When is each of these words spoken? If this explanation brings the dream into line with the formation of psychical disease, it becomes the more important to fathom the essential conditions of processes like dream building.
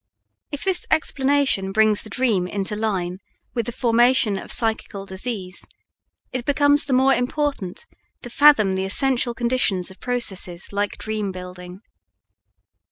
If 0.51 0.63
this 0.63 0.87
explanation 0.89 1.71
brings 1.71 2.01
the 2.01 2.09
dream 2.09 2.47
into 2.47 2.75
line 2.75 3.19
with 3.53 3.67
the 3.67 3.71
formation 3.71 4.39
of 4.39 4.51
psychical 4.51 5.05
disease, 5.05 5.63
it 6.31 6.43
becomes 6.43 6.85
the 6.85 6.93
more 6.93 7.13
important 7.13 7.85
to 8.23 8.31
fathom 8.31 8.73
the 8.73 8.85
essential 8.85 9.35
conditions 9.35 9.91
of 9.91 9.99
processes 9.99 10.73
like 10.73 10.97
dream 10.97 11.31
building. 11.31 11.81